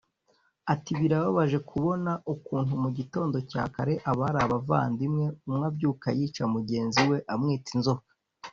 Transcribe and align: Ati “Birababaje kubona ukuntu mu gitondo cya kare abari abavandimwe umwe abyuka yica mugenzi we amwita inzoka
Ati 0.73 0.91
“Birababaje 0.99 1.57
kubona 1.69 2.11
ukuntu 2.33 2.73
mu 2.83 2.89
gitondo 2.97 3.37
cya 3.51 3.63
kare 3.75 3.93
abari 4.11 4.39
abavandimwe 4.45 5.25
umwe 5.47 5.65
abyuka 5.69 6.07
yica 6.17 6.43
mugenzi 6.55 7.01
we 7.09 7.17
amwita 7.33 7.69
inzoka 7.77 8.07